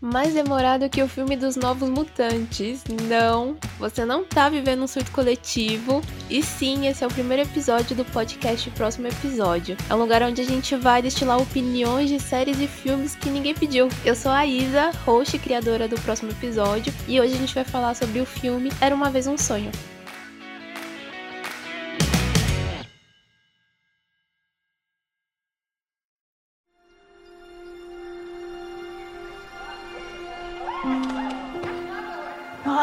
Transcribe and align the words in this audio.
mais 0.00 0.32
demorado 0.32 0.88
que 0.88 1.02
o 1.02 1.08
filme 1.08 1.36
dos 1.36 1.56
Novos 1.56 1.90
Mutantes. 1.90 2.82
Não, 3.08 3.56
você 3.78 4.04
não 4.04 4.24
tá 4.24 4.48
vivendo 4.48 4.82
um 4.82 4.86
surto 4.86 5.10
coletivo. 5.10 6.00
E 6.28 6.42
sim, 6.42 6.86
esse 6.86 7.04
é 7.04 7.06
o 7.06 7.10
primeiro 7.10 7.42
episódio 7.42 7.94
do 7.94 8.04
podcast 8.06 8.70
Próximo 8.70 9.08
Episódio. 9.08 9.76
É 9.88 9.94
um 9.94 9.98
lugar 9.98 10.22
onde 10.22 10.40
a 10.40 10.44
gente 10.44 10.74
vai 10.76 11.02
destilar 11.02 11.40
opiniões 11.40 12.08
de 12.08 12.18
séries 12.18 12.60
e 12.60 12.66
filmes 12.66 13.14
que 13.14 13.28
ninguém 13.28 13.54
pediu. 13.54 13.88
Eu 14.04 14.14
sou 14.14 14.32
a 14.32 14.46
Isa, 14.46 14.90
host 15.04 15.36
e 15.36 15.38
criadora 15.38 15.86
do 15.86 16.00
próximo 16.00 16.30
episódio, 16.30 16.92
e 17.06 17.20
hoje 17.20 17.34
a 17.34 17.38
gente 17.38 17.54
vai 17.54 17.64
falar 17.64 17.94
sobre 17.94 18.20
o 18.20 18.26
filme 18.26 18.70
Era 18.80 18.94
uma 18.94 19.10
vez 19.10 19.26
um 19.26 19.36
sonho. 19.36 19.70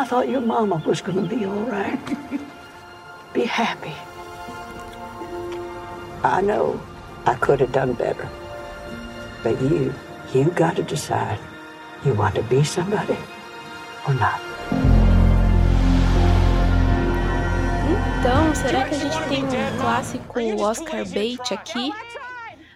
Thought 0.08 0.30
your 0.30 0.40
mama 0.40 0.82
was 0.86 1.02
going 1.02 1.28
to 1.28 1.36
be 1.36 1.44
all 1.44 1.68
right. 1.68 2.00
be 3.34 3.44
happy. 3.44 3.92
I 6.24 6.40
know 6.42 6.80
I 7.26 7.36
could 7.36 7.60
have 7.60 7.74
done 7.74 7.92
better. 7.92 8.30
But 9.44 9.62
you, 9.62 9.94
you 10.34 10.46
got 10.52 10.78
to 10.78 10.84
decide. 10.84 11.40
You 12.06 12.14
want 12.14 12.36
to 12.36 12.44
be 12.44 12.64
somebody 12.64 13.18
or 14.08 14.14
not. 14.14 14.40
Então, 18.20 18.56
será 18.56 18.86
que 18.88 18.96
a 18.96 19.00
gente 19.00 19.28
tem 19.28 19.44
um 19.44 19.78
clássico 19.82 20.40
Oscar 20.62 21.06
bait 21.10 21.54
aqui? 21.54 21.92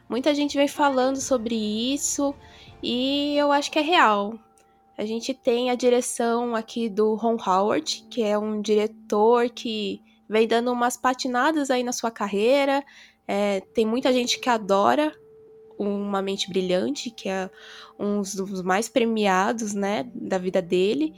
Muita 0.10 0.36
gente 0.36 0.58
vem 0.58 0.68
falando 0.68 1.22
sobre 1.22 1.56
isso 1.56 2.36
e 2.84 3.38
eu 3.38 3.54
acho 3.54 3.72
que 3.72 3.80
é 3.80 3.82
real. 3.82 4.34
A 5.02 5.06
gente 5.06 5.34
tem 5.34 5.72
a 5.72 5.76
direção 5.76 6.56
aqui 6.56 6.88
do 6.88 7.16
Ron 7.16 7.36
Howard, 7.44 8.06
que 8.08 8.22
é 8.22 8.38
um 8.38 8.62
diretor 8.62 9.50
que 9.50 10.00
vem 10.30 10.48
dando 10.48 10.72
umas 10.72 10.96
patinadas 10.96 11.72
aí 11.72 11.82
na 11.82 11.92
sua 11.92 12.12
carreira. 12.12 12.86
É, 13.28 13.62
tem 13.74 13.84
muita 13.84 14.14
gente 14.14 14.40
que 14.40 14.48
adora 14.48 15.12
Uma 15.76 16.22
Mente 16.22 16.48
Brilhante, 16.48 17.10
que 17.10 17.28
é 17.28 17.50
um 17.98 18.22
dos 18.22 18.62
mais 18.62 18.88
premiados, 18.90 19.74
né, 19.74 20.08
da 20.14 20.38
vida 20.38 20.62
dele. 20.62 21.16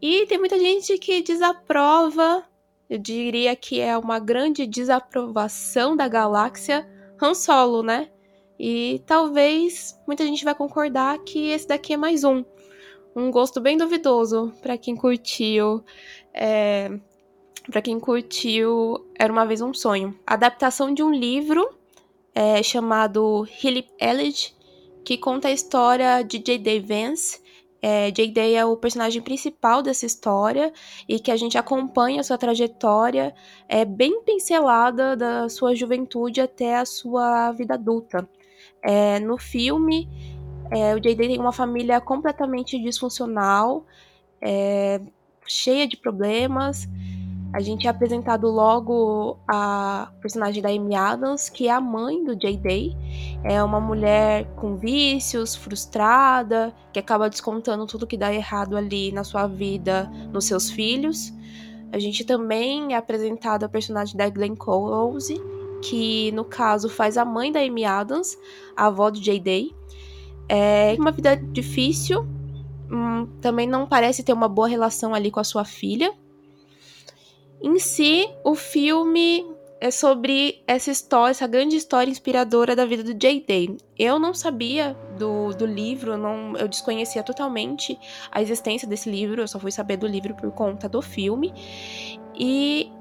E 0.00 0.24
tem 0.24 0.38
muita 0.38 0.58
gente 0.58 0.96
que 0.96 1.20
desaprova, 1.20 2.42
eu 2.88 2.96
diria 2.96 3.54
que 3.54 3.78
é 3.78 3.94
uma 3.98 4.18
grande 4.18 4.66
desaprovação 4.66 5.94
da 5.94 6.08
galáxia 6.08 6.88
Han 7.20 7.34
Solo, 7.34 7.82
né? 7.82 8.10
E 8.58 9.02
talvez 9.04 10.00
muita 10.06 10.24
gente 10.24 10.46
vai 10.46 10.54
concordar 10.54 11.18
que 11.18 11.48
esse 11.50 11.68
daqui 11.68 11.92
é 11.92 11.96
mais 11.98 12.24
um 12.24 12.42
um 13.14 13.30
gosto 13.30 13.60
bem 13.60 13.76
duvidoso 13.76 14.52
para 14.62 14.76
quem 14.78 14.96
curtiu. 14.96 15.84
É, 16.32 16.90
para 17.70 17.82
quem 17.82 18.00
curtiu 18.00 19.06
Era 19.18 19.32
uma 19.32 19.46
vez 19.46 19.60
um 19.60 19.72
sonho. 19.72 20.18
Adaptação 20.26 20.92
de 20.92 21.02
um 21.02 21.12
livro 21.12 21.68
é, 22.34 22.62
chamado 22.62 23.46
Philip 23.60 23.90
Elliot, 24.00 24.54
que 25.04 25.18
conta 25.18 25.48
a 25.48 25.52
história 25.52 26.22
de 26.22 26.38
J.D. 26.38 26.80
Vance. 26.80 27.40
É, 27.84 28.10
J.D. 28.12 28.54
é 28.54 28.64
o 28.64 28.76
personagem 28.76 29.20
principal 29.20 29.82
dessa 29.82 30.06
história 30.06 30.72
e 31.08 31.18
que 31.18 31.32
a 31.32 31.36
gente 31.36 31.58
acompanha 31.58 32.20
a 32.20 32.24
sua 32.24 32.38
trajetória 32.38 33.34
é 33.68 33.84
bem 33.84 34.22
pincelada 34.22 35.16
da 35.16 35.48
sua 35.48 35.74
juventude 35.74 36.40
até 36.40 36.76
a 36.76 36.86
sua 36.86 37.50
vida 37.52 37.74
adulta. 37.74 38.28
É, 38.84 39.18
no 39.18 39.36
filme, 39.36 40.08
é, 40.74 40.94
o 40.94 41.00
J.D. 41.00 41.28
tem 41.28 41.38
uma 41.38 41.52
família 41.52 42.00
completamente 42.00 42.80
disfuncional, 42.82 43.84
é, 44.40 45.00
cheia 45.46 45.86
de 45.86 45.98
problemas. 45.98 46.88
A 47.52 47.60
gente 47.60 47.86
é 47.86 47.90
apresentado 47.90 48.48
logo 48.48 49.38
a 49.46 50.10
personagem 50.22 50.62
da 50.62 50.70
Amy 50.70 50.94
Adams, 50.94 51.50
que 51.50 51.68
é 51.68 51.70
a 51.70 51.80
mãe 51.80 52.24
do 52.24 52.34
J.D. 52.34 52.96
É 53.44 53.62
uma 53.62 53.78
mulher 53.78 54.46
com 54.56 54.76
vícios, 54.76 55.54
frustrada, 55.54 56.74
que 56.90 56.98
acaba 56.98 57.28
descontando 57.28 57.86
tudo 57.86 58.06
que 58.06 58.16
dá 58.16 58.32
errado 58.32 58.74
ali 58.74 59.12
na 59.12 59.24
sua 59.24 59.46
vida 59.46 60.10
nos 60.32 60.46
seus 60.46 60.70
filhos. 60.70 61.30
A 61.92 61.98
gente 61.98 62.24
também 62.24 62.94
é 62.94 62.96
apresentado 62.96 63.64
a 63.64 63.68
personagem 63.68 64.16
da 64.16 64.30
Glenn 64.30 64.56
Close, 64.56 65.38
que 65.82 66.32
no 66.32 66.46
caso 66.46 66.88
faz 66.88 67.18
a 67.18 67.24
mãe 67.26 67.52
da 67.52 67.60
Amy 67.60 67.84
Adams, 67.84 68.38
a 68.74 68.86
avó 68.86 69.10
do 69.10 69.20
J.D. 69.20 69.81
É 70.54 70.94
uma 70.98 71.10
vida 71.10 71.34
difícil, 71.34 72.26
hum, 72.90 73.26
também 73.40 73.66
não 73.66 73.86
parece 73.86 74.22
ter 74.22 74.34
uma 74.34 74.48
boa 74.48 74.68
relação 74.68 75.14
ali 75.14 75.30
com 75.30 75.40
a 75.40 75.44
sua 75.44 75.64
filha. 75.64 76.12
Em 77.62 77.78
si, 77.78 78.28
o 78.44 78.54
filme 78.54 79.46
é 79.80 79.90
sobre 79.90 80.62
essa 80.66 80.90
história, 80.90 81.30
essa 81.30 81.46
grande 81.46 81.76
história 81.76 82.10
inspiradora 82.10 82.76
da 82.76 82.84
vida 82.84 83.02
do 83.02 83.14
J.D. 83.14 83.78
Eu 83.98 84.18
não 84.18 84.34
sabia 84.34 84.94
do, 85.18 85.54
do 85.54 85.64
livro, 85.64 86.18
não, 86.18 86.54
eu 86.58 86.68
desconhecia 86.68 87.22
totalmente 87.22 87.98
a 88.30 88.42
existência 88.42 88.86
desse 88.86 89.08
livro, 89.08 89.40
eu 89.40 89.48
só 89.48 89.58
fui 89.58 89.72
saber 89.72 89.96
do 89.96 90.06
livro 90.06 90.34
por 90.34 90.50
conta 90.50 90.86
do 90.86 91.00
filme. 91.00 91.50
E, 92.38 92.92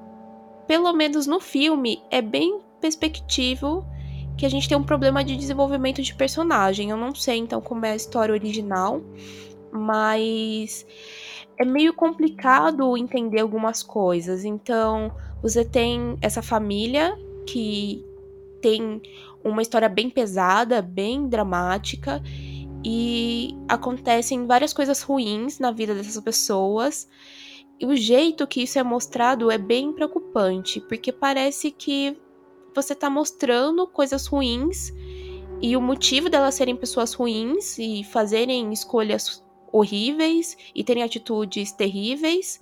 pelo 0.66 0.94
menos 0.94 1.28
no 1.28 1.41
filme, 1.41 2.01
é 2.09 2.22
bem 2.22 2.62
perspectivo 2.79 3.85
que 4.38 4.46
a 4.46 4.50
gente 4.50 4.68
tem 4.68 4.78
um 4.78 4.84
problema 4.84 5.24
de 5.24 5.36
desenvolvimento 5.36 6.02
de 6.02 6.16
personagem. 6.16 6.90
Eu 6.90 6.97
não 6.97 7.14
sei 7.14 7.38
então 7.38 7.62
como 7.62 7.86
é 7.86 7.92
a 7.92 7.96
história 7.96 8.34
original, 8.34 9.02
mas 9.72 10.86
é 11.58 11.66
meio 11.66 11.94
complicado 11.94 12.97
entender 12.97 13.40
algumas 13.40 13.84
coisas. 13.84 14.44
Então, 14.44 15.12
você 15.42 15.64
tem 15.64 16.18
essa 16.22 16.42
família 16.42 17.18
que 17.46 18.06
tem 18.62 19.02
uma 19.44 19.62
história 19.62 19.90
bem 19.90 20.09
pesada, 20.09 20.81
bem 20.81 21.28
dramática, 21.28 22.22
e 22.84 23.56
acontecem 23.68 24.46
várias 24.48 24.74
coisas 24.74 25.02
ruins 25.02 25.59
na 25.59 25.72
vida 25.72 25.94
dessas 25.94 26.22
pessoas. 26.24 27.08
E 27.80 27.86
o 27.86 27.96
jeito 27.96 28.46
que 28.48 28.63
isso 28.63 28.78
é 28.78 28.84
mostrado 28.84 29.52
é 29.52 29.58
bem 29.58 29.94
preocupante, 29.94 30.80
porque 30.81 31.12
parece 31.12 31.72
que 31.72 32.18
você 32.73 32.95
tá 32.95 33.09
mostrando 33.09 33.87
coisas 33.87 34.27
ruins 34.27 34.91
e 35.61 35.77
o 35.77 35.81
motivo 35.81 36.29
delas 36.29 36.55
serem 36.55 36.75
pessoas 36.75 37.13
ruins 37.13 37.77
e 37.77 38.03
fazerem 38.03 38.71
escolhas 38.73 39.43
horríveis 39.71 40.57
e 40.75 40.83
terem 40.83 41.03
atitudes 41.03 41.71
terríveis. 41.71 42.59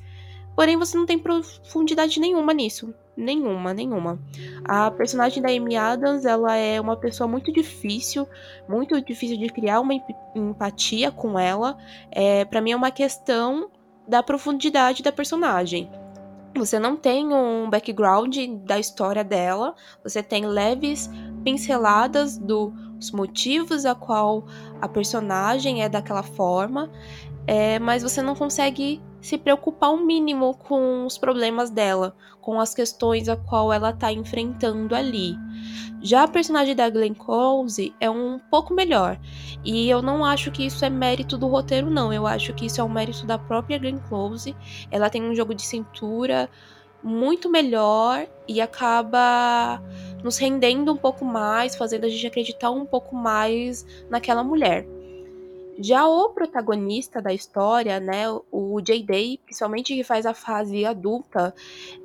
Porém, 0.55 0.75
você 0.75 0.97
não 0.97 1.05
tem 1.05 1.17
profundidade 1.17 2.19
nenhuma 2.19 2.53
nisso. 2.53 2.93
Nenhuma, 3.15 3.73
nenhuma. 3.73 4.19
A 4.65 4.91
personagem 4.91 5.41
da 5.41 5.49
Amy 5.49 5.75
Adams, 5.75 6.25
ela 6.25 6.55
é 6.55 6.79
uma 6.79 6.97
pessoa 6.97 7.27
muito 7.27 7.51
difícil, 7.51 8.27
muito 8.67 8.99
difícil 9.01 9.37
de 9.37 9.47
criar 9.47 9.79
uma 9.79 9.93
empatia 10.35 11.11
com 11.11 11.39
ela. 11.39 11.77
É, 12.11 12.45
para 12.45 12.61
mim 12.61 12.71
é 12.71 12.75
uma 12.75 12.91
questão 12.91 13.69
da 14.07 14.23
profundidade 14.23 15.03
da 15.03 15.11
personagem. 15.11 15.89
Você 16.55 16.79
não 16.79 16.95
tem 16.95 17.33
um 17.33 17.69
background 17.69 18.35
da 18.65 18.79
história 18.79 19.23
dela, 19.23 19.75
você 20.03 20.21
tem 20.21 20.45
leves 20.45 21.09
pinceladas 21.43 22.37
dos 22.37 23.11
motivos 23.13 23.85
a 23.85 23.95
qual 23.95 24.45
a 24.81 24.87
personagem 24.87 25.83
é 25.83 25.89
daquela 25.89 26.23
forma, 26.23 26.91
é, 27.47 27.79
mas 27.79 28.03
você 28.03 28.21
não 28.21 28.35
consegue 28.35 29.01
se 29.21 29.37
preocupar 29.37 29.91
o 29.91 29.95
um 29.95 30.05
mínimo 30.05 30.55
com 30.55 31.05
os 31.05 31.17
problemas 31.17 31.69
dela, 31.69 32.15
com 32.41 32.59
as 32.59 32.73
questões 32.73 33.27
a 33.29 33.35
qual 33.35 33.71
ela 33.71 33.89
está 33.91 34.11
enfrentando 34.11 34.95
ali. 34.95 35.35
Já 36.01 36.23
a 36.23 36.27
personagem 36.27 36.75
da 36.75 36.89
Glenn 36.89 37.13
Close 37.13 37.93
é 37.99 38.09
um 38.09 38.39
pouco 38.49 38.73
melhor. 38.73 39.19
E 39.63 39.89
eu 39.89 40.01
não 40.01 40.23
acho 40.23 40.49
que 40.49 40.65
isso 40.65 40.85
é 40.85 40.89
mérito 40.89 41.37
do 41.37 41.47
roteiro, 41.47 41.89
não. 41.89 42.13
Eu 42.13 42.25
acho 42.25 42.53
que 42.53 42.65
isso 42.65 42.79
é 42.79 42.83
um 42.83 42.89
mérito 42.89 43.25
da 43.25 43.37
própria 43.37 43.77
Glenn 43.77 43.99
Close. 44.07 44.55
Ela 44.89 45.09
tem 45.09 45.21
um 45.21 45.35
jogo 45.35 45.53
de 45.53 45.61
cintura 45.61 46.49
muito 47.03 47.49
melhor 47.49 48.27
e 48.47 48.61
acaba 48.61 49.81
nos 50.23 50.37
rendendo 50.37 50.91
um 50.93 50.97
pouco 50.97 51.23
mais, 51.25 51.75
fazendo 51.75 52.05
a 52.05 52.09
gente 52.09 52.27
acreditar 52.27 52.71
um 52.71 52.85
pouco 52.85 53.15
mais 53.15 53.85
naquela 54.09 54.43
mulher. 54.43 54.85
Já 55.81 56.05
o 56.05 56.29
protagonista 56.29 57.21
da 57.21 57.33
história, 57.33 58.01
né, 58.01 58.25
o 58.51 58.81
J.Day, 58.81 59.39
principalmente 59.45 59.95
que 59.95 60.03
faz 60.03 60.25
a 60.25 60.33
fase 60.33 60.85
adulta, 60.85 61.55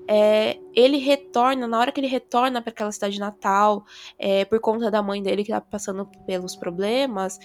é, 0.06 0.60
ele 0.72 0.98
retorna, 0.98 1.66
na 1.66 1.80
hora 1.80 1.90
que 1.90 1.98
ele 1.98 2.06
retorna 2.06 2.62
para 2.62 2.70
aquela 2.70 2.92
cidade 2.92 3.18
natal, 3.18 3.84
é, 4.16 4.44
por 4.44 4.60
conta 4.60 4.92
da 4.92 5.02
mãe 5.02 5.20
dele 5.20 5.42
que 5.42 5.50
tá 5.50 5.60
passando 5.60 6.08
pelos 6.24 6.54
problemas, 6.54 7.40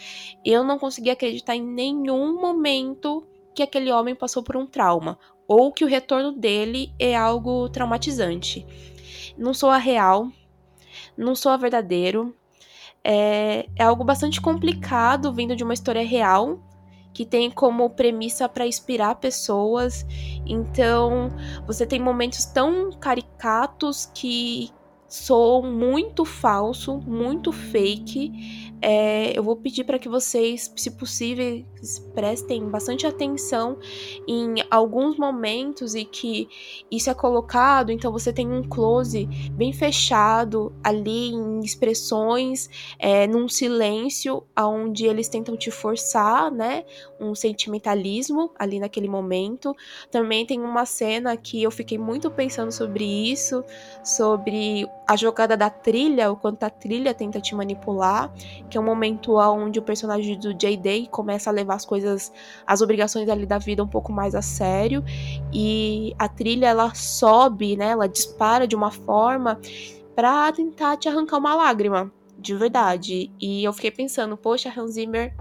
eu 0.46 0.64
não 0.64 0.78
consegui 0.78 1.10
acreditar 1.10 1.56
em 1.56 1.66
nenhum 1.66 2.40
momento 2.40 3.26
que 3.56 3.64
aquele 3.64 3.92
homem 3.92 4.14
passou 4.14 4.44
por 4.44 4.56
um 4.56 4.68
trauma, 4.68 5.18
ou 5.48 5.74
que 5.74 5.84
o 5.84 5.88
retorno 5.88 6.32
dele 6.32 6.94
é 7.00 7.16
algo 7.16 7.68
traumatizante. 7.70 8.68
Não 9.36 9.52
sou 9.52 9.72
a 9.72 9.78
real, 9.78 10.30
não 11.18 11.34
sou 11.34 11.52
a 11.52 11.58
verdadeiro, 11.58 12.36
é, 13.04 13.68
é 13.76 13.84
algo 13.84 14.04
bastante 14.04 14.42
complicado 14.42 15.34
vindo 15.34 15.56
de 15.56 15.64
uma 15.64 15.74
história 15.74 16.06
real 16.06 16.60
que 17.14 17.26
tem 17.26 17.50
como 17.50 17.90
premissa 17.90 18.48
para 18.48 18.68
inspirar 18.68 19.16
pessoas. 19.16 20.06
Então, 20.46 21.30
você 21.66 21.86
tem 21.86 22.00
momentos 22.00 22.46
tão 22.46 22.92
caricatos 22.92 24.10
que 24.14 24.72
soam 25.08 25.64
muito 25.64 26.24
falso, 26.24 26.98
muito 27.00 27.52
fake 27.52 28.72
é, 28.82 29.38
eu 29.38 29.44
vou 29.44 29.56
pedir 29.56 29.84
para 29.84 30.00
que 30.00 30.08
vocês, 30.08 30.72
se 30.76 30.92
possível, 30.92 31.66
prestem 32.14 32.68
bastante 32.70 33.06
atenção 33.06 33.78
em 34.28 34.56
alguns 34.70 35.18
momentos 35.18 35.96
e 35.96 36.06
que 36.06 36.48
isso 36.92 37.10
é 37.10 37.14
colocado, 37.14 37.92
então 37.92 38.12
você 38.12 38.32
tem 38.32 38.52
um 38.52 38.64
close 38.64 39.26
bem 39.52 39.74
fechado 39.74 40.74
ali 40.84 41.30
em 41.30 41.60
expressões, 41.60 42.70
é, 42.98 43.28
num 43.28 43.48
silêncio, 43.48 44.44
onde 44.58 45.06
eles 45.06 45.28
tentam 45.28 45.56
te 45.56 45.72
forçar, 45.72 46.52
né? 46.52 46.86
Um 47.20 47.36
sentimentalismo 47.36 48.52
ali 48.58 48.80
naquele 48.80 49.08
momento. 49.08 49.76
Também 50.12 50.46
tem 50.46 50.60
uma 50.60 50.86
cena 50.86 51.36
que 51.36 51.62
eu 51.62 51.72
fiquei 51.72 51.98
muito 51.98 52.30
pensando 52.32 52.72
sobre 52.72 53.04
isso, 53.04 53.64
sobre 54.04 54.88
a 55.10 55.16
jogada 55.16 55.58
da 55.58 55.72
trilha, 55.72 56.32
o 56.32 56.36
quanto 56.36 56.64
a 56.64 56.70
trilha 56.70 57.16
tenta 57.16 57.42
te 57.42 57.56
manipular 57.56 58.32
que 58.70 58.78
é 58.78 58.80
um 58.80 58.84
momento 58.84 59.38
onde 59.38 59.80
o 59.80 59.82
personagem 59.82 60.38
do 60.38 60.54
J-Day 60.54 61.08
começa 61.08 61.50
a 61.50 61.54
levar 61.54 61.74
as 61.74 61.84
coisas, 61.84 62.32
as 62.68 62.80
obrigações 62.80 63.28
ali 63.28 63.48
da 63.48 63.58
vida 63.58 63.84
um 63.84 63.88
pouco 63.88 64.12
mais 64.12 64.36
a 64.36 64.44
sério, 64.44 65.04
e 65.52 66.14
a 66.20 66.30
trilha 66.30 66.68
ela 66.68 66.94
sobe, 66.94 67.76
né, 67.76 67.90
ela 67.90 68.08
dispara 68.08 68.68
de 68.68 68.76
uma 68.76 68.92
forma 68.92 69.60
para 70.16 70.52
tentar 70.52 70.96
te 70.96 71.10
arrancar 71.10 71.38
uma 71.40 71.56
lágrima, 71.56 72.12
de 72.38 72.54
verdade. 72.54 73.32
E 73.42 73.64
eu 73.64 73.74
fiquei 73.74 73.90
pensando, 73.90 74.38
poxa, 74.38 74.72
Hans 74.78 74.92
Zimmer, 74.92 75.34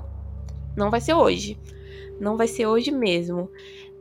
não 0.75 0.91
vai 0.91 1.03
ser 1.03 1.13
hoje. 1.13 1.61
Não 2.19 2.39
vai 2.39 2.49
ser 2.49 2.67
hoje 2.67 2.91
mesmo. 2.91 3.51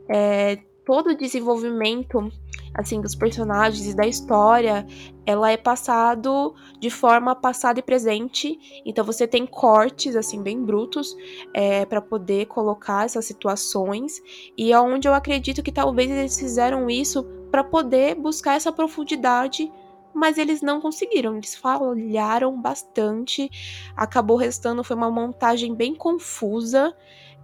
É, 0.08 0.56
todo 0.86 1.10
o 1.10 1.16
desenvolvimento 1.16 2.32
assim 2.74 3.00
dos 3.00 3.14
personagens 3.14 3.86
e 3.86 3.94
da 3.94 4.06
história, 4.06 4.86
ela 5.26 5.50
é 5.50 5.56
passado 5.56 6.54
de 6.78 6.90
forma 6.90 7.34
passada 7.34 7.80
e 7.80 7.82
presente. 7.82 8.82
Então 8.84 9.04
você 9.04 9.26
tem 9.26 9.46
cortes 9.46 10.16
assim 10.16 10.42
bem 10.42 10.64
brutos 10.64 11.16
é, 11.54 11.84
para 11.84 12.00
poder 12.00 12.46
colocar 12.46 13.04
essas 13.04 13.24
situações 13.24 14.20
e 14.56 14.72
é 14.72 14.80
onde 14.80 15.08
eu 15.08 15.14
acredito 15.14 15.62
que 15.62 15.72
talvez 15.72 16.10
eles 16.10 16.38
fizeram 16.38 16.88
isso 16.88 17.24
para 17.50 17.64
poder 17.64 18.14
buscar 18.14 18.54
essa 18.54 18.72
profundidade 18.72 19.70
mas 20.14 20.36
eles 20.36 20.60
não 20.60 20.80
conseguiram, 20.80 21.36
eles 21.36 21.54
falharam 21.54 22.60
bastante. 22.60 23.48
Acabou 23.96 24.36
restando, 24.36 24.82
foi 24.82 24.96
uma 24.96 25.10
montagem 25.10 25.74
bem 25.74 25.94
confusa. 25.94 26.92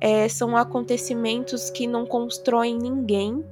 É, 0.01 0.29
são 0.29 0.57
acontecimentos 0.57 1.71
que 1.71 1.87
não 1.87 2.05
constroem 2.05 2.77
ninguém 2.77 3.45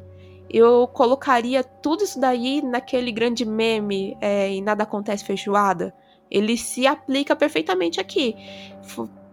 eu 0.52 0.86
colocaria 0.86 1.64
tudo 1.64 2.04
isso 2.04 2.20
daí 2.20 2.60
naquele 2.60 3.10
grande 3.10 3.44
meme 3.44 4.16
é, 4.20 4.52
e 4.52 4.60
nada 4.60 4.82
acontece 4.82 5.24
feijoada. 5.24 5.94
Ele 6.30 6.56
se 6.56 6.86
aplica 6.86 7.34
perfeitamente 7.34 8.00
aqui. 8.00 8.36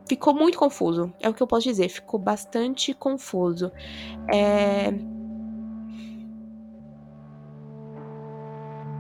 Ficou 0.07 0.33
muito 0.33 0.57
confuso, 0.57 1.13
é 1.19 1.30
o 1.30 1.33
que 1.33 1.44
eu 1.44 1.48
posso 1.48 1.68
dizer. 1.68 1.89
Ficou 1.89 2.19
bastante 2.19 2.94
confuso. 2.94 3.71
É... 4.33 4.94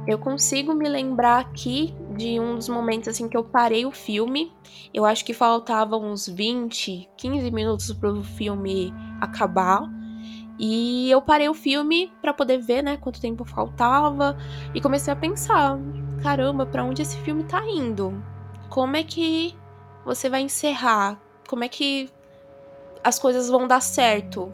Eu 0.07 0.17
consigo 0.17 0.73
me 0.73 0.89
lembrar 0.89 1.39
aqui 1.39 1.93
de 2.17 2.39
um 2.39 2.55
dos 2.55 2.67
momentos 2.67 3.07
assim 3.07 3.29
que 3.29 3.37
eu 3.37 3.43
parei 3.43 3.85
o 3.85 3.91
filme. 3.91 4.51
Eu 4.93 5.05
acho 5.05 5.23
que 5.23 5.33
faltavam 5.33 6.11
uns 6.11 6.27
20, 6.27 7.09
15 7.15 7.51
minutos 7.51 7.93
para 7.93 8.11
o 8.11 8.23
filme 8.23 8.93
acabar. 9.21 9.98
E 10.59 11.09
eu 11.09 11.21
parei 11.21 11.47
o 11.47 11.53
filme 11.53 12.11
para 12.21 12.33
poder 12.33 12.57
ver, 12.57 12.83
né, 12.83 12.97
quanto 12.97 13.21
tempo 13.21 13.45
faltava 13.45 14.37
e 14.75 14.81
comecei 14.81 15.11
a 15.11 15.15
pensar, 15.15 15.79
caramba, 16.21 16.65
para 16.65 16.83
onde 16.83 17.01
esse 17.01 17.17
filme 17.19 17.45
tá 17.45 17.65
indo? 17.65 18.21
Como 18.69 18.97
é 18.97 19.03
que 19.03 19.55
você 20.03 20.29
vai 20.29 20.41
encerrar? 20.41 21.17
Como 21.47 21.63
é 21.63 21.69
que 21.69 22.09
as 23.01 23.17
coisas 23.17 23.49
vão 23.49 23.67
dar 23.67 23.81
certo? 23.81 24.53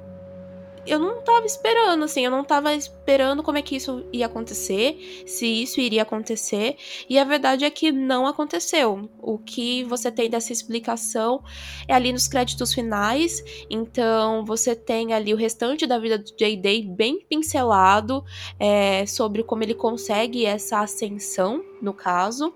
Eu 0.85 0.99
não 0.99 1.21
tava 1.21 1.45
esperando, 1.45 2.03
assim, 2.03 2.23
eu 2.23 2.31
não 2.31 2.43
tava 2.43 2.73
esperando 2.73 3.41
como 3.41 3.57
é 3.57 3.61
que 3.61 3.75
isso 3.75 4.05
ia 4.13 4.25
acontecer, 4.25 5.23
se 5.25 5.45
isso 5.45 5.79
iria 5.79 6.03
acontecer, 6.03 6.77
e 7.09 7.17
a 7.17 7.23
verdade 7.23 7.65
é 7.65 7.69
que 7.69 7.91
não 7.91 8.27
aconteceu. 8.27 9.09
O 9.19 9.37
que 9.37 9.83
você 9.83 10.11
tem 10.11 10.29
dessa 10.29 10.53
explicação 10.53 11.43
é 11.87 11.93
ali 11.93 12.11
nos 12.11 12.27
créditos 12.27 12.73
finais, 12.73 13.43
então 13.69 14.45
você 14.45 14.75
tem 14.75 15.13
ali 15.13 15.33
o 15.33 15.37
restante 15.37 15.87
da 15.87 15.97
vida 15.97 16.17
do 16.17 16.35
J-Day 16.35 16.83
bem 16.83 17.19
pincelado 17.27 18.23
é, 18.59 19.05
sobre 19.05 19.43
como 19.43 19.63
ele 19.63 19.73
consegue 19.73 20.45
essa 20.45 20.81
ascensão, 20.81 21.63
no 21.81 21.93
caso. 21.93 22.53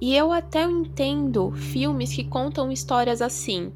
E 0.00 0.16
eu 0.16 0.32
até 0.32 0.62
entendo 0.62 1.52
filmes 1.52 2.14
que 2.14 2.24
contam 2.24 2.72
histórias 2.72 3.20
assim, 3.20 3.70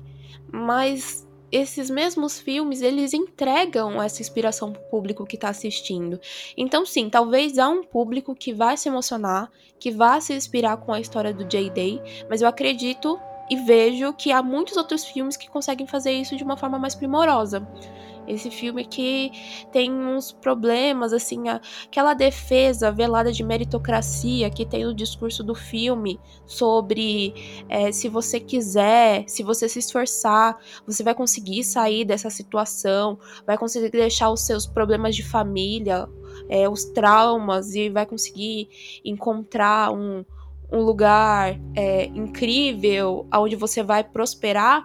mas 0.51 1.27
esses 1.51 1.89
mesmos 1.89 2.41
filmes, 2.41 2.83
eles 2.83 3.13
entregam 3.13 4.03
essa 4.03 4.21
inspiração 4.21 4.73
pro 4.73 4.83
público 4.83 5.27
que 5.27 5.37
tá 5.37 5.49
assistindo. 5.49 6.21
Então, 6.57 6.85
sim, 6.85 7.09
talvez 7.09 7.59
há 7.59 7.69
um 7.69 7.83
público 7.83 8.35
que 8.35 8.53
vai 8.53 8.77
se 8.77 8.89
emocionar, 8.89 9.51
que 9.79 9.91
vai 9.91 10.21
se 10.21 10.35
inspirar 10.35 10.77
com 10.79 10.93
a 10.93 11.01
história 11.01 11.33
do 11.33 11.45
J-Day, 11.45 12.01
mas 12.29 12.43
eu 12.43 12.49
acredito 12.49 13.19
e 13.51 13.57
vejo 13.57 14.13
que 14.15 14.33
há 14.33 14.43
muitos 14.43 14.77
outros 14.77 15.05
filmes 15.05 15.37
que 15.37 15.51
conseguem 15.51 15.87
fazer 15.87 16.13
isso 16.13 16.37
de 16.37 16.43
uma 16.45 16.57
forma 16.57 16.79
mais 16.79 16.95
primorosa. 16.95 17.67
Esse 18.27 18.51
filme 18.51 18.85
que 18.85 19.31
tem 19.73 19.93
uns 19.93 20.33
problemas, 20.33 21.13
assim, 21.13 21.49
aquela 21.49 22.15
defesa 22.15 22.91
velada 22.91 23.33
de 23.33 23.45
meritocracia 23.45 24.51
que 24.51 24.65
tem 24.65 24.85
no 24.85 24.95
discurso 24.95 25.43
do 25.43 25.55
filme 25.55 26.19
sobre 26.47 27.35
é, 27.69 27.93
se 27.93 28.09
você 28.09 28.41
quiser, 28.41 29.25
se 29.29 29.43
você 29.43 29.69
se 29.69 29.79
esforçar, 29.79 30.57
você 30.87 31.03
vai 31.03 31.15
conseguir 31.15 31.65
sair 31.65 32.05
dessa 32.05 32.31
situação, 32.31 33.19
vai 33.47 33.59
conseguir 33.59 33.91
deixar 33.91 34.31
os 34.31 34.41
seus 34.41 34.67
problemas 34.67 35.15
de 35.15 35.23
família, 35.23 36.09
é, 36.49 36.69
os 36.69 36.85
traumas 36.85 37.75
e 37.75 37.91
vai 37.91 38.07
conseguir 38.07 38.69
encontrar 39.05 39.93
um, 39.93 40.25
um 40.73 40.81
lugar 40.81 41.59
é, 41.75 42.07
incrível 42.07 43.27
onde 43.33 43.57
você 43.57 43.83
vai 43.83 44.03
prosperar 44.03 44.85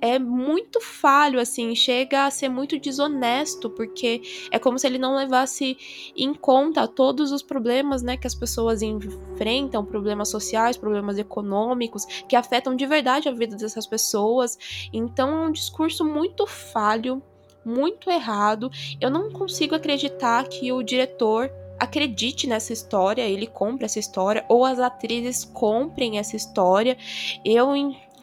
é 0.00 0.18
muito 0.18 0.80
falho, 0.80 1.40
assim, 1.40 1.74
chega 1.74 2.26
a 2.26 2.30
ser 2.30 2.48
muito 2.48 2.78
desonesto, 2.78 3.70
porque 3.70 4.20
é 4.50 4.58
como 4.58 4.78
se 4.78 4.86
ele 4.86 4.98
não 4.98 5.16
levasse 5.16 5.76
em 6.16 6.34
conta 6.34 6.86
todos 6.86 7.32
os 7.32 7.42
problemas, 7.42 8.02
né, 8.02 8.16
que 8.16 8.26
as 8.26 8.34
pessoas 8.34 8.82
enfrentam, 8.82 9.84
problemas 9.84 10.28
sociais, 10.28 10.76
problemas 10.76 11.18
econômicos, 11.18 12.04
que 12.28 12.36
afetam 12.36 12.76
de 12.76 12.86
verdade 12.86 13.28
a 13.28 13.32
vida 13.32 13.56
dessas 13.56 13.86
pessoas. 13.86 14.88
Então 14.92 15.44
é 15.44 15.48
um 15.48 15.52
discurso 15.52 16.04
muito 16.04 16.46
falho, 16.46 17.22
muito 17.64 18.10
errado. 18.10 18.70
Eu 19.00 19.10
não 19.10 19.30
consigo 19.30 19.74
acreditar 19.74 20.46
que 20.46 20.72
o 20.72 20.82
diretor 20.82 21.50
acredite 21.78 22.46
nessa 22.46 22.72
história, 22.72 23.22
ele 23.22 23.46
compre 23.46 23.84
essa 23.84 23.98
história, 23.98 24.44
ou 24.48 24.64
as 24.64 24.78
atrizes 24.78 25.44
comprem 25.44 26.18
essa 26.18 26.36
história. 26.36 26.96
Eu 27.44 27.74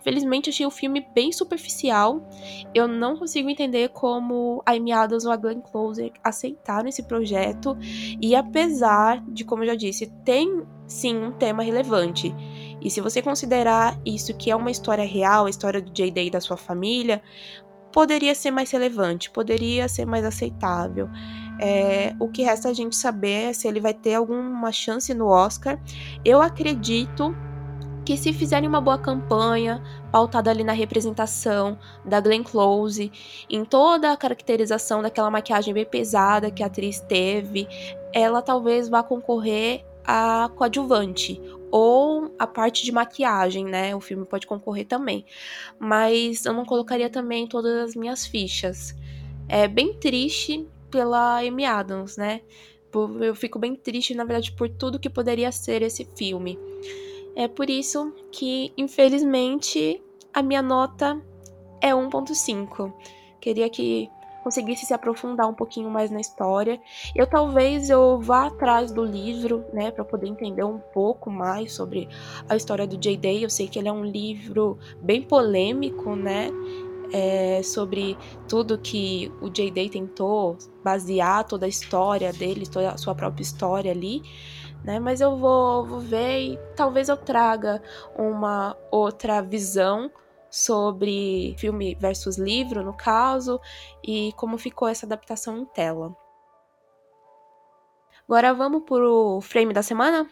Felizmente 0.04 0.50
achei 0.50 0.66
o 0.66 0.72
filme 0.72 1.08
bem 1.16 1.32
superficial. 1.32 2.22
Eu 2.76 2.90
não 2.90 3.16
consigo 3.16 3.50
entender 3.50 3.88
como 3.90 4.62
a 4.66 4.74
Amy 4.74 4.92
Adams 4.92 5.24
ou 5.24 5.32
a 5.32 5.38
Glenn 5.38 5.62
Close 5.62 6.12
aceitaram 6.22 6.90
esse 6.90 7.04
projeto. 7.04 7.78
E 8.22 8.36
apesar 8.36 9.24
de, 9.30 9.46
como 9.46 9.64
eu 9.64 9.68
já 9.68 9.76
disse, 9.76 10.08
tem 10.26 10.64
sim 10.86 11.16
um 11.16 11.32
tema 11.32 11.64
relevante. 11.64 12.36
E 12.82 12.92
se 12.92 13.00
você 13.00 13.22
considerar 13.22 13.98
isso 14.06 14.36
que 14.36 14.52
é 14.52 14.56
uma 14.56 14.70
história 14.70 15.06
real, 15.06 15.46
a 15.46 15.50
história 15.50 15.82
do 15.82 15.90
J-Day 15.90 16.28
e 16.28 16.32
da 16.32 16.42
sua 16.42 16.58
família, 16.58 17.22
poderia 17.94 18.36
ser 18.36 18.52
mais 18.52 18.72
relevante, 18.72 19.32
poderia 19.32 19.88
ser 19.88 20.06
mais 20.06 20.26
aceitável. 20.26 21.08
É, 21.60 22.16
o 22.20 22.28
que 22.28 22.44
resta 22.44 22.70
a 22.70 22.74
gente 22.74 22.96
saber 22.96 23.50
é 23.50 23.54
se 23.54 23.68
ele 23.68 23.80
vai 23.80 23.94
ter 23.94 24.16
alguma 24.16 24.72
chance 24.72 25.14
no 25.14 25.28
Oscar. 25.28 25.80
Eu 26.24 26.42
acredito 26.42 27.36
que 28.06 28.18
se 28.18 28.34
fizerem 28.34 28.68
uma 28.68 28.82
boa 28.82 28.98
campanha, 28.98 29.82
pautada 30.12 30.52
ali 30.52 30.64
na 30.64 30.74
representação 30.74 31.78
da 32.04 32.20
Glenn 32.20 32.44
Close, 32.44 33.12
em 33.50 33.64
toda 33.64 34.12
a 34.12 34.18
caracterização 34.18 35.02
daquela 35.02 35.32
maquiagem 35.32 35.74
bem 35.74 35.86
pesada 35.86 36.52
que 36.52 36.62
a 36.62 36.66
atriz 36.66 37.00
teve, 37.00 37.68
ela 38.14 38.42
talvez 38.42 38.90
vá 38.90 39.02
concorrer 39.02 39.86
a 40.06 40.50
coadjuvante 40.56 41.42
ou 41.72 42.32
a 42.38 42.46
parte 42.46 42.84
de 42.84 42.92
maquiagem, 42.92 43.66
né? 43.66 43.96
O 43.96 44.02
filme 44.02 44.26
pode 44.26 44.46
concorrer 44.46 44.86
também. 44.86 45.26
Mas 45.80 46.46
eu 46.46 46.54
não 46.54 46.66
colocaria 46.66 47.10
também 47.10 47.48
todas 47.48 47.90
as 47.90 47.96
minhas 47.96 48.26
fichas. 48.26 48.94
É 49.48 49.68
bem 49.68 49.94
triste 49.94 50.68
pela 50.94 51.40
Amy 51.40 51.66
Adams, 51.66 52.18
né? 52.18 52.42
Eu 53.20 53.34
fico 53.34 53.58
bem 53.58 53.76
triste, 53.76 54.14
na 54.14 54.24
verdade, 54.24 54.52
por 54.52 54.70
tudo 54.70 55.00
que 55.00 55.10
poderia 55.10 55.52
ser 55.52 55.82
esse 55.82 56.08
filme. 56.16 56.60
É 57.36 57.48
por 57.48 57.68
isso 57.68 58.14
que, 58.32 58.72
infelizmente, 58.78 60.00
a 60.32 60.44
minha 60.44 60.62
nota 60.62 61.20
é 61.82 61.90
1.5. 61.90 62.94
Queria 63.42 63.68
que 63.72 64.08
conseguisse 64.44 64.86
se 64.86 64.94
aprofundar 64.94 65.48
um 65.48 65.54
pouquinho 65.54 65.90
mais 65.90 66.12
na 66.12 66.20
história. 66.20 66.80
Eu 67.16 67.26
talvez 67.26 67.90
eu 67.90 68.20
vá 68.20 68.48
atrás 68.48 68.92
do 68.92 69.04
livro, 69.04 69.66
né, 69.74 69.90
para 69.90 70.04
poder 70.04 70.28
entender 70.28 70.64
um 70.64 70.78
pouco 70.78 71.32
mais 71.32 71.74
sobre 71.74 72.08
a 72.48 72.56
história 72.56 72.86
do 72.86 72.98
J.Day. 72.98 73.44
Eu 73.44 73.50
sei 73.50 73.68
que 73.68 73.80
ele 73.80 73.88
é 73.88 73.92
um 73.92 74.04
livro 74.04 74.78
bem 75.02 75.24
polêmico, 75.24 76.16
né? 76.16 76.52
É, 77.16 77.62
sobre 77.62 78.18
tudo 78.50 78.76
que 78.76 79.32
o 79.40 79.48
J.Day 79.48 79.88
tentou 79.88 80.58
basear 80.84 81.44
toda 81.44 81.68
a 81.68 81.70
história 81.70 82.34
dele, 82.34 82.66
toda 82.66 82.90
a 82.90 82.98
sua 82.98 83.14
própria 83.14 83.44
história 83.44 83.92
ali, 83.92 84.24
né? 84.84 85.00
Mas 85.00 85.22
eu 85.22 85.38
vou, 85.38 85.86
vou 85.86 86.00
ver 86.00 86.40
e 86.40 86.60
talvez 86.76 87.10
eu 87.10 87.18
traga 87.18 87.84
uma 88.18 88.76
outra 88.90 89.42
visão 89.42 90.10
sobre 90.50 91.56
filme 91.58 91.96
versus 91.96 92.38
livro, 92.38 92.84
no 92.84 92.94
caso, 92.94 93.60
e 94.04 94.32
como 94.34 94.58
ficou 94.58 94.88
essa 94.88 95.06
adaptação 95.06 95.58
em 95.58 95.66
tela. 95.66 96.16
Agora 98.28 98.54
vamos 98.54 98.84
pro 98.84 99.40
frame 99.42 99.74
da 99.74 99.84
semana? 99.84 100.30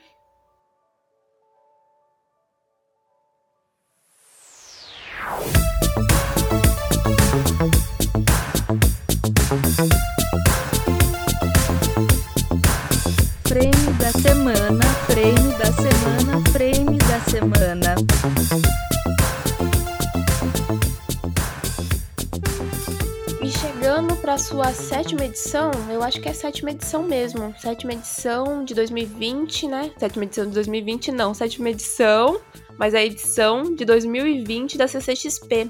Sétima 24.73 25.25
edição, 25.25 25.71
eu 25.89 26.01
acho 26.01 26.21
que 26.21 26.29
é 26.29 26.33
sétima 26.33 26.71
edição 26.71 27.03
mesmo. 27.03 27.53
Sétima 27.59 27.93
edição 27.93 28.63
de 28.63 28.73
2020, 28.73 29.67
né? 29.67 29.91
Sétima 29.97 30.23
edição 30.23 30.45
de 30.45 30.51
2020, 30.51 31.11
não, 31.11 31.33
sétima 31.33 31.69
edição, 31.69 32.39
mas 32.77 32.93
a 32.93 33.03
edição 33.03 33.75
de 33.75 33.83
2020 33.83 34.77
da 34.77 34.87
CCXP. 34.87 35.69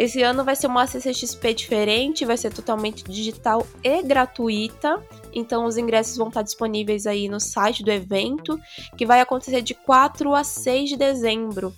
Esse 0.00 0.22
ano 0.22 0.42
vai 0.42 0.56
ser 0.56 0.66
uma 0.66 0.86
CCXP 0.86 1.52
diferente, 1.52 2.24
vai 2.24 2.38
ser 2.38 2.50
totalmente 2.50 3.04
digital 3.04 3.66
e 3.84 4.02
gratuita. 4.02 4.98
Então 5.30 5.66
os 5.66 5.76
ingressos 5.76 6.16
vão 6.16 6.28
estar 6.28 6.40
disponíveis 6.40 7.06
aí 7.06 7.28
no 7.28 7.38
site 7.38 7.84
do 7.84 7.90
evento, 7.90 8.58
que 8.96 9.04
vai 9.04 9.20
acontecer 9.20 9.60
de 9.60 9.74
4 9.74 10.34
a 10.34 10.42
6 10.42 10.88
de 10.88 10.96
dezembro. 10.96 11.74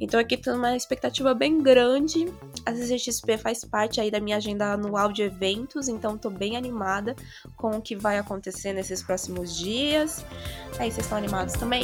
Então 0.00 0.18
aqui 0.18 0.38
tem 0.38 0.54
uma 0.54 0.74
expectativa 0.74 1.34
bem 1.34 1.58
grande. 1.58 2.32
A 2.64 2.74
CCXP 2.74 3.36
faz 3.36 3.62
parte 3.62 4.00
aí 4.00 4.10
da 4.10 4.20
minha 4.20 4.38
agenda 4.38 4.72
anual 4.72 5.12
de 5.12 5.24
eventos, 5.24 5.86
então 5.86 6.16
tô 6.16 6.30
bem 6.30 6.56
animada 6.56 7.14
com 7.58 7.72
o 7.72 7.82
que 7.82 7.94
vai 7.94 8.16
acontecer 8.16 8.72
nesses 8.72 9.02
próximos 9.02 9.54
dias. 9.54 10.24
Aí 10.78 10.90
vocês 10.90 11.04
estão 11.04 11.18
animados 11.18 11.52
também? 11.52 11.82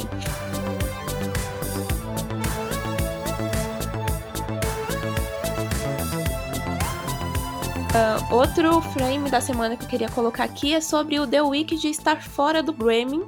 Uh, 7.93 8.33
outro 8.33 8.81
frame 8.81 9.29
da 9.29 9.39
semana 9.39 9.77
que 9.77 9.83
eu 9.83 9.87
queria 9.87 10.09
colocar 10.09 10.45
aqui 10.45 10.73
é 10.73 10.81
sobre 10.81 11.19
o 11.19 11.27
The 11.27 11.43
Wicked 11.43 11.87
estar 11.87 12.23
fora 12.23 12.63
do 12.63 12.73
Grammy. 12.73 13.23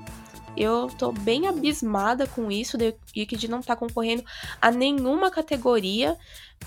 Eu 0.57 0.87
tô 0.87 1.11
bem 1.11 1.47
abismada 1.47 2.25
com 2.25 2.51
isso, 2.51 2.75
The 2.75 2.95
Wicked 3.15 3.47
não 3.47 3.61
tá 3.61 3.75
concorrendo 3.75 4.23
a 4.59 4.71
nenhuma 4.71 5.29
categoria. 5.29 6.17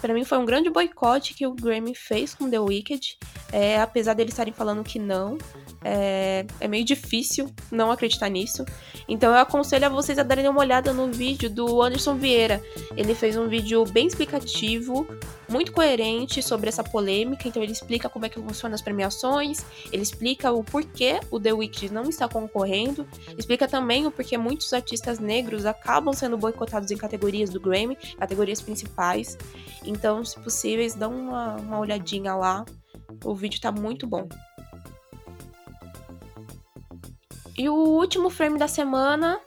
Para 0.01 0.15
mim 0.15 0.25
foi 0.25 0.39
um 0.39 0.45
grande 0.45 0.71
boicote 0.71 1.35
que 1.35 1.47
o 1.47 1.53
Grammy 1.53 1.95
fez 1.95 2.35
com 2.35 2.49
The 2.49 2.61
Wicked, 2.61 3.19
é, 3.53 3.81
apesar 3.81 4.15
deles 4.15 4.33
estarem 4.33 4.53
falando 4.53 4.85
que 4.85 4.99
não. 4.99 5.39
É, 5.85 6.45
é, 6.59 6.67
meio 6.67 6.85
difícil 6.85 7.53
não 7.71 7.91
acreditar 7.91 8.29
nisso. 8.29 8.65
Então 9.09 9.31
eu 9.31 9.39
aconselho 9.39 9.87
a 9.87 9.89
vocês 9.89 10.19
a 10.19 10.23
darem 10.23 10.49
uma 10.49 10.61
olhada 10.61 10.93
no 10.93 11.11
vídeo 11.11 11.49
do 11.49 11.81
Anderson 11.81 12.17
Vieira. 12.17 12.63
Ele 12.97 13.15
fez 13.15 13.37
um 13.37 13.49
vídeo 13.49 13.85
bem 13.85 14.07
explicativo, 14.07 15.07
muito 15.49 15.73
coerente 15.73 16.43
sobre 16.43 16.69
essa 16.69 16.83
polêmica. 16.83 17.47
Então 17.47 17.63
ele 17.63 17.73
explica 17.73 18.09
como 18.09 18.27
é 18.27 18.29
que 18.29 18.41
funcionam 18.41 18.75
as 18.75 18.83
premiações, 18.83 19.65
ele 19.93 20.03
explica 20.03 20.53
o 20.53 20.65
porquê 20.65 21.21
o 21.31 21.39
The 21.39 21.53
Wicked 21.53 21.93
não 21.93 22.05
está 22.05 22.29
concorrendo, 22.29 23.07
explica 23.37 23.69
também 23.69 24.07
o 24.07 24.11
porquê 24.11 24.37
muitos 24.37 24.73
artistas 24.73 25.19
negros 25.19 25.65
acabam 25.65 26.13
sendo 26.13 26.37
boicotados 26.37 26.91
em 26.91 26.97
categorias 26.97 27.51
do 27.51 27.61
Grammy, 27.61 27.97
categorias 28.19 28.61
principais. 28.61 29.39
Então, 29.89 30.23
se 30.23 30.39
possíveis, 30.39 30.95
dão 30.95 31.11
uma, 31.19 31.57
uma 31.57 31.79
olhadinha 31.79 32.35
lá. 32.35 32.63
O 33.25 33.35
vídeo 33.35 33.59
tá 33.59 33.73
muito 33.73 34.07
bom. 34.07 34.29
E 37.57 37.71
o 37.71 37.75
último 37.75 38.29
frame 38.29 38.59
da 38.59 38.69
semana 38.69 39.41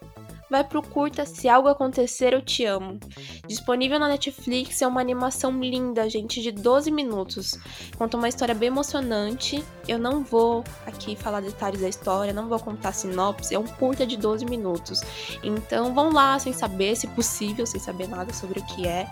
vai 0.51 0.65
pro 0.65 0.83
curta 0.83 1.25
Se 1.25 1.47
Algo 1.47 1.69
Acontecer 1.69 2.33
Eu 2.33 2.41
Te 2.41 2.65
Amo. 2.65 2.99
Disponível 3.47 3.97
na 3.97 4.09
Netflix, 4.09 4.81
é 4.81 4.87
uma 4.87 4.99
animação 4.99 5.57
linda, 5.61 6.09
gente, 6.09 6.41
de 6.41 6.51
12 6.51 6.91
minutos. 6.91 7.57
Conta 7.97 8.17
uma 8.17 8.27
história 8.27 8.53
bem 8.53 8.67
emocionante. 8.67 9.63
Eu 9.87 9.97
não 9.97 10.21
vou 10.23 10.63
aqui 10.85 11.15
falar 11.15 11.39
detalhes 11.39 11.79
da 11.79 11.87
história, 11.87 12.33
não 12.33 12.49
vou 12.49 12.59
contar 12.59 12.91
sinopse, 12.91 13.55
é 13.55 13.57
um 13.57 13.65
curta 13.65 14.05
de 14.05 14.17
12 14.17 14.45
minutos. 14.45 15.01
Então 15.41 15.93
vão 15.93 16.11
lá 16.11 16.37
sem 16.37 16.51
saber, 16.51 16.97
se 16.97 17.07
possível, 17.07 17.65
sem 17.65 17.79
saber 17.79 18.09
nada 18.09 18.33
sobre 18.33 18.59
o 18.59 18.65
que 18.65 18.85
é. 18.85 19.07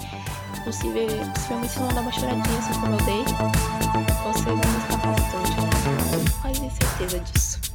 Se 0.54 0.62
possível, 0.66 1.08
possivelmente 1.34 1.74
se 1.74 1.80
não 1.80 1.88
dar 1.88 2.02
uma 2.02 2.12
choradinha 2.12 2.60
assim 2.60 2.74
como 2.82 2.94
eu 2.96 3.06
dei, 3.06 3.24
vocês 4.24 4.46
vão 4.46 4.56
gostar 4.58 5.08
bastante. 5.08 5.52
Eu 6.02 6.20
tenho 6.20 6.42
quase 6.42 6.60
certeza 6.78 7.20
disso. 7.22 7.69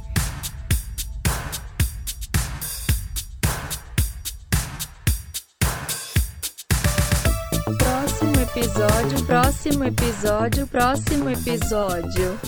Episódio, 8.55 9.25
próximo 9.25 9.83
episódio, 9.83 10.65
próximo 10.67 11.29
episódio. 11.29 12.39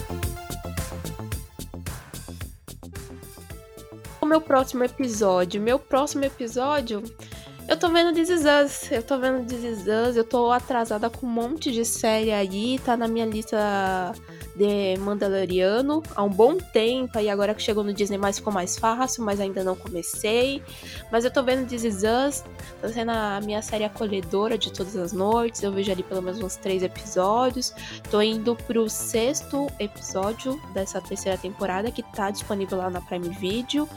O 4.21 4.25
meu 4.25 4.39
próximo 4.39 4.85
episódio, 4.85 5.61
meu 5.61 5.77
próximo 5.77 6.23
episódio, 6.23 7.03
eu 7.67 7.75
tô 7.75 7.89
vendo 7.89 8.13
This 8.13 8.29
Is 8.29 8.43
Us, 8.45 8.89
eu 8.89 9.03
tô 9.03 9.19
vendo 9.19 9.45
This 9.45 9.63
Is 9.65 9.79
Us, 9.81 10.15
eu 10.15 10.23
tô 10.23 10.49
atrasada 10.49 11.09
com 11.09 11.27
um 11.27 11.29
monte 11.29 11.73
de 11.73 11.83
série 11.83 12.31
aí, 12.31 12.79
tá 12.85 12.95
na 12.95 13.09
minha 13.09 13.25
lista 13.25 14.13
de 14.57 14.99
Mandaloriano 14.99 16.01
há 16.15 16.23
um 16.23 16.29
bom 16.29 16.57
tempo, 16.57 17.19
e 17.19 17.29
agora 17.29 17.53
que 17.53 17.61
chegou 17.61 17.83
no 17.83 17.93
Disney 17.93 18.17
mais 18.17 18.39
ficou 18.39 18.51
mais 18.51 18.77
fácil, 18.77 19.23
mas 19.23 19.39
ainda 19.39 19.63
não 19.63 19.75
comecei. 19.75 20.63
Mas 21.11 21.23
eu 21.23 21.31
tô 21.31 21.43
vendo 21.43 21.67
This 21.67 21.83
Is 21.83 21.97
Us, 21.97 22.43
tá 22.81 22.89
sendo 22.89 23.11
a 23.11 23.39
minha 23.41 23.61
série 23.61 23.83
acolhedora 23.83 24.57
de 24.57 24.73
todas 24.73 24.95
as 24.95 25.13
noites, 25.13 25.61
eu 25.61 25.71
vejo 25.71 25.91
ali 25.91 26.01
pelo 26.01 26.21
menos 26.21 26.41
uns 26.41 26.55
três 26.55 26.81
episódios. 26.81 27.73
Tô 28.09 28.21
indo 28.21 28.55
pro 28.55 28.89
sexto 28.89 29.67
episódio 29.79 30.59
dessa 30.73 30.99
terceira 30.99 31.37
temporada, 31.37 31.91
que 31.91 32.01
tá 32.01 32.31
disponível 32.31 32.79
lá 32.79 32.89
na 32.89 33.01
Prime 33.01 33.29
Video. 33.29 33.87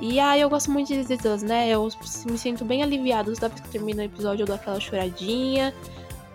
E 0.00 0.18
aí 0.18 0.40
eu 0.40 0.48
gosto 0.48 0.70
muito 0.70 0.88
de 0.88 1.04
This 1.04 1.20
Is 1.20 1.24
Us, 1.24 1.42
né? 1.42 1.68
Eu 1.68 1.88
me 2.30 2.38
sinto 2.38 2.64
bem 2.64 2.82
aliviado 2.82 3.34
toda 3.34 3.48
vez 3.48 3.60
que 3.60 3.68
termina 3.68 4.02
o 4.02 4.06
episódio, 4.06 4.44
eu 4.44 4.46
dou 4.46 4.56
aquela 4.56 4.80
choradinha. 4.80 5.74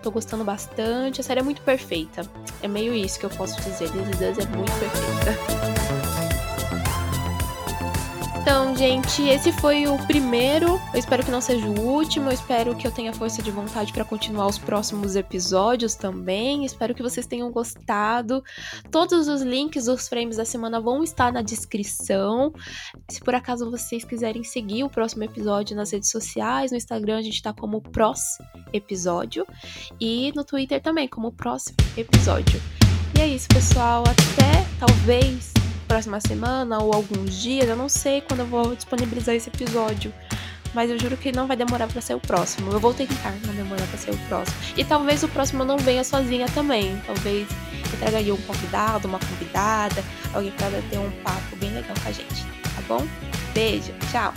Tô 0.04 0.10
gostando 0.10 0.44
bastante. 0.44 1.22
A 1.22 1.24
série 1.24 1.40
é 1.40 1.42
muito 1.42 1.62
perfeita. 1.62 2.30
É 2.62 2.68
meio 2.68 2.94
isso 2.94 3.18
que 3.18 3.24
eu 3.24 3.30
posso 3.30 3.58
dizer. 3.62 3.90
This 3.90 4.20
Is 4.20 4.38
Us 4.38 4.38
é 4.38 4.46
muito 4.54 4.72
perfeita. 4.78 6.03
Então, 8.44 8.76
gente, 8.76 9.22
esse 9.22 9.50
foi 9.52 9.86
o 9.86 9.96
primeiro. 10.06 10.78
Eu 10.92 10.98
espero 10.98 11.24
que 11.24 11.30
não 11.30 11.40
seja 11.40 11.66
o 11.66 11.80
último. 11.80 12.28
Eu 12.28 12.34
espero 12.34 12.76
que 12.76 12.86
eu 12.86 12.90
tenha 12.90 13.10
força 13.10 13.42
de 13.42 13.50
vontade 13.50 13.90
para 13.90 14.04
continuar 14.04 14.46
os 14.46 14.58
próximos 14.58 15.16
episódios 15.16 15.94
também. 15.94 16.62
Espero 16.62 16.94
que 16.94 17.02
vocês 17.02 17.26
tenham 17.26 17.50
gostado. 17.50 18.44
Todos 18.90 19.28
os 19.28 19.40
links 19.40 19.86
dos 19.86 20.10
frames 20.10 20.36
da 20.36 20.44
semana 20.44 20.78
vão 20.78 21.02
estar 21.02 21.32
na 21.32 21.40
descrição. 21.40 22.52
Se 23.08 23.18
por 23.18 23.34
acaso 23.34 23.70
vocês 23.70 24.04
quiserem 24.04 24.44
seguir 24.44 24.84
o 24.84 24.90
próximo 24.90 25.24
episódio 25.24 25.74
nas 25.74 25.90
redes 25.90 26.10
sociais, 26.10 26.70
no 26.70 26.76
Instagram 26.76 27.16
a 27.16 27.22
gente 27.22 27.40
tá 27.40 27.54
como 27.54 27.80
Pros 27.80 28.36
Episódio 28.74 29.46
e 29.98 30.34
no 30.36 30.44
Twitter 30.44 30.82
também 30.82 31.08
como 31.08 31.32
Próximo 31.32 31.78
Episódio. 31.96 32.60
E 33.16 33.22
é 33.22 33.26
isso, 33.26 33.48
pessoal. 33.48 34.04
Até 34.06 34.66
talvez 34.78 35.53
próxima 35.94 36.20
semana 36.20 36.80
ou 36.80 36.92
alguns 36.92 37.40
dias, 37.40 37.68
eu 37.68 37.76
não 37.76 37.88
sei 37.88 38.20
quando 38.20 38.40
eu 38.40 38.46
vou 38.46 38.74
disponibilizar 38.74 39.32
esse 39.32 39.48
episódio. 39.48 40.12
Mas 40.74 40.90
eu 40.90 40.98
juro 40.98 41.16
que 41.16 41.30
não 41.30 41.46
vai 41.46 41.56
demorar 41.56 41.86
para 41.86 42.00
ser 42.00 42.14
o 42.14 42.20
próximo. 42.20 42.72
Eu 42.72 42.80
vou 42.80 42.92
tentar 42.92 43.32
não 43.46 43.54
demorar 43.54 43.86
para 43.86 43.96
ser 43.96 44.10
o 44.10 44.18
próximo. 44.26 44.56
E 44.76 44.84
talvez 44.84 45.22
o 45.22 45.28
próximo 45.28 45.64
não 45.64 45.78
venha 45.78 46.02
sozinha 46.02 46.48
também. 46.48 47.00
Talvez 47.06 47.46
eu 47.92 47.98
traga 48.00 48.16
aí 48.16 48.32
um 48.32 48.36
convidado, 48.38 49.06
uma 49.06 49.20
convidada, 49.20 50.02
alguém 50.32 50.50
para 50.50 50.82
ter 50.90 50.98
um 50.98 51.12
papo 51.22 51.54
bem 51.60 51.70
legal 51.70 51.94
com 52.02 52.08
a 52.08 52.12
gente, 52.12 52.42
tá 52.42 52.82
bom? 52.88 53.06
Beijo, 53.54 53.92
tchau! 54.10 54.34